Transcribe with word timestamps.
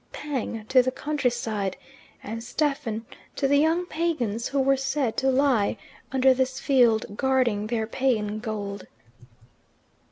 pang!" 0.11 0.65
to 0.65 0.81
the 0.81 0.89
countryside, 0.89 1.77
and 2.23 2.43
Stephen 2.43 3.05
to 3.35 3.47
the 3.47 3.59
young 3.59 3.85
pagans 3.85 4.47
who 4.47 4.59
were 4.59 4.75
said 4.75 5.15
to 5.15 5.29
lie 5.29 5.77
under 6.11 6.33
this 6.33 6.59
field 6.59 7.05
guarding 7.15 7.67
their 7.67 7.85
pagan 7.85 8.39
gold. 8.39 8.87